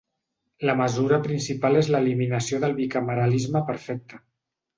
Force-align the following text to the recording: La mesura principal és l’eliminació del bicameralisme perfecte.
La 0.69 0.73
mesura 0.77 1.19
principal 1.27 1.77
és 1.81 1.89
l’eliminació 1.97 2.61
del 2.65 2.75
bicameralisme 2.81 3.63
perfecte. 3.71 4.21